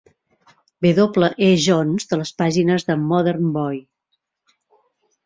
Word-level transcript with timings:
W. 0.81 1.27
E. 1.47 1.49
Johns 1.65 2.07
de 2.13 2.19
les 2.21 2.31
pàgines 2.39 2.87
de 2.87 2.97
"Modern 3.03 3.53
Boy". 3.59 3.79